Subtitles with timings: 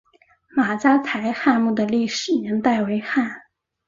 [0.49, 3.43] 马家台汉墓的历史年代为汉。